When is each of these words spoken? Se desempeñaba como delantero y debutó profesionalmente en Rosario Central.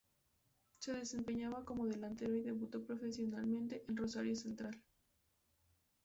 Se 0.79 0.93
desempeñaba 0.93 1.63
como 1.63 1.85
delantero 1.85 2.35
y 2.35 2.41
debutó 2.41 2.83
profesionalmente 2.83 3.83
en 3.87 3.97
Rosario 3.97 4.35
Central. 4.35 4.81